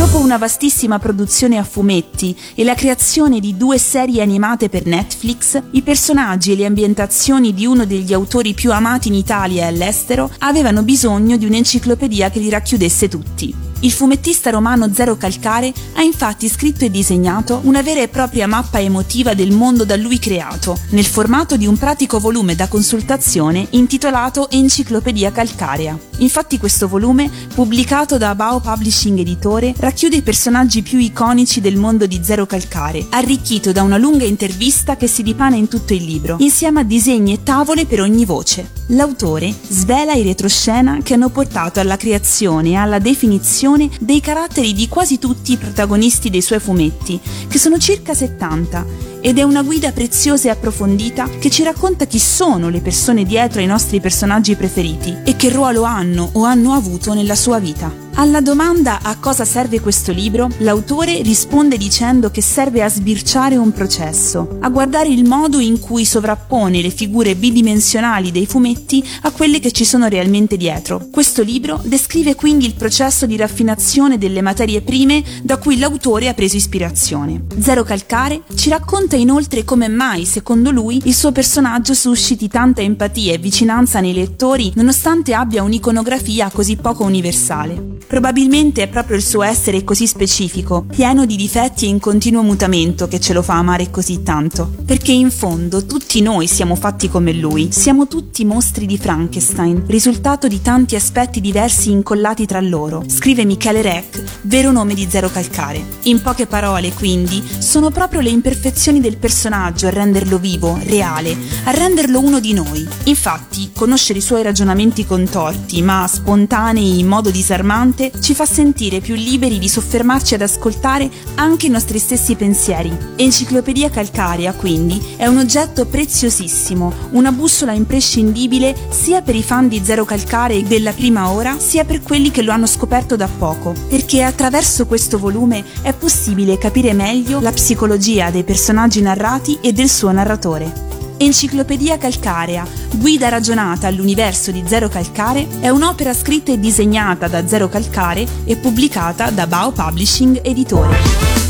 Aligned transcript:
Dopo 0.00 0.16
una 0.18 0.38
vastissima 0.38 0.98
produzione 0.98 1.58
a 1.58 1.62
fumetti 1.62 2.34
e 2.54 2.64
la 2.64 2.74
creazione 2.74 3.38
di 3.38 3.58
due 3.58 3.76
serie 3.76 4.22
animate 4.22 4.70
per 4.70 4.86
Netflix, 4.86 5.60
i 5.72 5.82
personaggi 5.82 6.52
e 6.52 6.56
le 6.56 6.64
ambientazioni 6.64 7.52
di 7.52 7.66
uno 7.66 7.84
degli 7.84 8.14
autori 8.14 8.54
più 8.54 8.72
amati 8.72 9.08
in 9.08 9.14
Italia 9.14 9.64
e 9.64 9.66
all'estero 9.66 10.30
avevano 10.38 10.82
bisogno 10.84 11.36
di 11.36 11.44
un'enciclopedia 11.44 12.30
che 12.30 12.38
li 12.38 12.48
racchiudesse 12.48 13.08
tutti. 13.08 13.69
Il 13.82 13.92
fumettista 13.92 14.50
romano 14.50 14.92
Zero 14.92 15.16
Calcare 15.16 15.72
ha 15.94 16.02
infatti 16.02 16.50
scritto 16.50 16.84
e 16.84 16.90
disegnato 16.90 17.60
una 17.64 17.80
vera 17.80 18.02
e 18.02 18.08
propria 18.08 18.46
mappa 18.46 18.78
emotiva 18.78 19.32
del 19.32 19.52
mondo 19.52 19.86
da 19.86 19.96
lui 19.96 20.18
creato, 20.18 20.78
nel 20.90 21.06
formato 21.06 21.56
di 21.56 21.66
un 21.66 21.78
pratico 21.78 22.18
volume 22.18 22.54
da 22.54 22.68
consultazione 22.68 23.66
intitolato 23.70 24.50
Enciclopedia 24.50 25.32
Calcarea. 25.32 25.98
Infatti 26.18 26.58
questo 26.58 26.88
volume, 26.88 27.30
pubblicato 27.54 28.18
da 28.18 28.34
Bao 28.34 28.60
Publishing 28.60 29.18
Editore, 29.18 29.72
racchiude 29.74 30.16
i 30.16 30.22
personaggi 30.22 30.82
più 30.82 30.98
iconici 30.98 31.62
del 31.62 31.76
mondo 31.76 32.04
di 32.04 32.20
Zero 32.22 32.44
Calcare, 32.44 33.06
arricchito 33.08 33.72
da 33.72 33.82
una 33.82 33.96
lunga 33.96 34.24
intervista 34.24 34.98
che 34.98 35.06
si 35.06 35.22
dipana 35.22 35.56
in 35.56 35.68
tutto 35.68 35.94
il 35.94 36.04
libro, 36.04 36.36
insieme 36.40 36.80
a 36.80 36.84
disegni 36.84 37.32
e 37.32 37.42
tavole 37.42 37.86
per 37.86 38.02
ogni 38.02 38.26
voce. 38.26 38.72
L'autore 38.88 39.54
svela 39.68 40.12
i 40.12 40.22
retroscena 40.22 40.98
che 41.02 41.14
hanno 41.14 41.30
portato 41.30 41.80
alla 41.80 41.96
creazione 41.96 42.70
e 42.70 42.74
alla 42.74 42.98
definizione 42.98 43.68
dei 44.00 44.20
caratteri 44.20 44.72
di 44.72 44.88
quasi 44.88 45.18
tutti 45.18 45.52
i 45.52 45.56
protagonisti 45.56 46.30
dei 46.30 46.42
suoi 46.42 46.60
fumetti, 46.60 47.20
che 47.48 47.58
sono 47.58 47.78
circa 47.78 48.14
70, 48.14 48.86
ed 49.20 49.38
è 49.38 49.42
una 49.42 49.62
guida 49.62 49.92
preziosa 49.92 50.48
e 50.48 50.50
approfondita 50.50 51.28
che 51.38 51.50
ci 51.50 51.62
racconta 51.62 52.06
chi 52.06 52.18
sono 52.18 52.68
le 52.68 52.80
persone 52.80 53.24
dietro 53.24 53.60
ai 53.60 53.66
nostri 53.66 54.00
personaggi 54.00 54.56
preferiti 54.56 55.16
e 55.24 55.36
che 55.36 55.50
ruolo 55.50 55.82
hanno 55.82 56.30
o 56.32 56.44
hanno 56.44 56.72
avuto 56.72 57.14
nella 57.14 57.34
sua 57.34 57.58
vita. 57.58 58.08
Alla 58.14 58.40
domanda 58.40 58.98
a 59.02 59.16
cosa 59.18 59.46
serve 59.46 59.80
questo 59.80 60.12
libro, 60.12 60.50
l'autore 60.58 61.22
risponde 61.22 61.78
dicendo 61.78 62.30
che 62.30 62.42
serve 62.42 62.82
a 62.82 62.88
sbirciare 62.90 63.56
un 63.56 63.72
processo, 63.72 64.58
a 64.60 64.68
guardare 64.68 65.08
il 65.08 65.24
modo 65.24 65.58
in 65.58 65.78
cui 65.78 66.04
sovrappone 66.04 66.82
le 66.82 66.90
figure 66.90 67.34
bidimensionali 67.34 68.30
dei 68.30 68.46
fumetti 68.46 69.02
a 69.22 69.30
quelle 69.30 69.58
che 69.58 69.72
ci 69.72 69.86
sono 69.86 70.06
realmente 70.08 70.58
dietro. 70.58 71.08
Questo 71.10 71.42
libro 71.42 71.80
descrive 71.84 72.34
quindi 72.34 72.66
il 72.66 72.74
processo 72.74 73.24
di 73.24 73.36
raffinazione 73.36 74.18
delle 74.18 74.42
materie 74.42 74.82
prime 74.82 75.22
da 75.42 75.56
cui 75.56 75.78
l'autore 75.78 76.28
ha 76.28 76.34
preso 76.34 76.56
ispirazione. 76.56 77.44
Zero 77.58 77.84
Calcare 77.84 78.42
ci 78.54 78.68
racconta 78.68 79.09
inoltre 79.16 79.64
come 79.64 79.88
mai, 79.88 80.24
secondo 80.24 80.70
lui, 80.70 81.00
il 81.04 81.14
suo 81.14 81.32
personaggio 81.32 81.94
susciti 81.94 82.48
tanta 82.48 82.80
empatia 82.80 83.32
e 83.32 83.38
vicinanza 83.38 84.00
nei 84.00 84.12
lettori 84.12 84.72
nonostante 84.76 85.34
abbia 85.34 85.62
un'iconografia 85.62 86.50
così 86.50 86.76
poco 86.76 87.04
universale. 87.04 87.98
Probabilmente 88.06 88.82
è 88.82 88.88
proprio 88.88 89.16
il 89.16 89.22
suo 89.22 89.42
essere 89.42 89.84
così 89.84 90.06
specifico, 90.06 90.84
pieno 90.90 91.26
di 91.26 91.36
difetti 91.36 91.84
e 91.84 91.88
in 91.88 92.00
continuo 92.00 92.42
mutamento 92.42 93.06
che 93.06 93.20
ce 93.20 93.32
lo 93.32 93.40
fa 93.40 93.54
amare 93.54 93.90
così 93.90 94.22
tanto. 94.22 94.72
Perché 94.84 95.12
in 95.12 95.30
fondo 95.30 95.86
tutti 95.86 96.20
noi 96.20 96.48
siamo 96.48 96.74
fatti 96.74 97.08
come 97.08 97.32
lui, 97.32 97.68
siamo 97.70 98.08
tutti 98.08 98.44
mostri 98.44 98.86
di 98.86 98.98
Frankenstein, 98.98 99.84
risultato 99.86 100.48
di 100.48 100.60
tanti 100.60 100.96
aspetti 100.96 101.40
diversi 101.40 101.90
incollati 101.90 102.46
tra 102.46 102.60
loro, 102.60 103.04
scrive 103.06 103.44
Michele 103.44 103.80
Reck, 103.80 104.22
vero 104.42 104.72
nome 104.72 104.94
di 104.94 105.06
Zero 105.08 105.30
Calcare. 105.30 105.80
In 106.02 106.20
poche 106.20 106.46
parole, 106.46 106.92
quindi, 106.92 107.42
sono 107.58 107.90
proprio 107.90 108.20
le 108.20 108.30
imperfezioni 108.30 108.99
del 109.00 109.16
personaggio 109.16 109.86
a 109.86 109.90
renderlo 109.90 110.38
vivo, 110.38 110.78
reale, 110.84 111.36
a 111.64 111.70
renderlo 111.70 112.20
uno 112.20 112.40
di 112.40 112.52
noi. 112.52 112.86
Infatti, 113.04 113.70
conoscere 113.74 114.18
i 114.18 114.22
suoi 114.22 114.42
ragionamenti 114.42 115.06
contorti, 115.06 115.82
ma 115.82 116.06
spontanei 116.06 116.98
in 116.98 117.06
modo 117.06 117.30
disarmante, 117.30 118.12
ci 118.20 118.34
fa 118.34 118.46
sentire 118.46 119.00
più 119.00 119.14
liberi 119.14 119.58
di 119.58 119.68
soffermarci 119.68 120.34
ad 120.34 120.42
ascoltare 120.42 121.10
anche 121.36 121.66
i 121.66 121.70
nostri 121.70 121.98
stessi 121.98 122.34
pensieri. 122.34 122.96
Enciclopedia 123.16 123.90
Calcarea, 123.90 124.52
quindi, 124.52 125.00
è 125.16 125.26
un 125.26 125.38
oggetto 125.38 125.86
preziosissimo, 125.86 126.92
una 127.10 127.32
bussola 127.32 127.72
imprescindibile 127.72 128.76
sia 128.90 129.22
per 129.22 129.34
i 129.34 129.42
fan 129.42 129.68
di 129.68 129.80
Zero 129.84 130.04
Calcare 130.04 130.62
della 130.62 130.92
prima 130.92 131.30
ora, 131.30 131.58
sia 131.58 131.84
per 131.84 132.02
quelli 132.02 132.30
che 132.30 132.42
lo 132.42 132.52
hanno 132.52 132.66
scoperto 132.66 133.16
da 133.16 133.28
poco, 133.28 133.74
perché 133.88 134.22
attraverso 134.22 134.86
questo 134.86 135.18
volume 135.18 135.64
è 135.82 135.92
possibile 135.92 136.58
capire 136.58 136.92
meglio 136.92 137.40
la 137.40 137.52
psicologia 137.52 138.30
dei 138.30 138.44
personaggi 138.90 139.02
narrati 139.02 139.58
e 139.60 139.72
del 139.72 139.88
suo 139.88 140.10
narratore. 140.10 140.88
Enciclopedia 141.16 141.96
Calcarea, 141.96 142.66
guida 142.96 143.28
ragionata 143.28 143.86
all'universo 143.86 144.50
di 144.50 144.64
Zero 144.66 144.88
Calcare, 144.88 145.46
è 145.60 145.68
un'opera 145.68 146.12
scritta 146.12 146.50
e 146.50 146.58
disegnata 146.58 147.28
da 147.28 147.46
Zero 147.46 147.68
Calcare 147.68 148.26
e 148.44 148.56
pubblicata 148.56 149.30
da 149.30 149.46
Bao 149.46 149.70
Publishing 149.70 150.40
Editore. 150.42 151.49